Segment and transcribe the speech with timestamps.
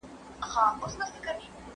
[0.51, 1.53] زه اوس مځکي ته ګورم!!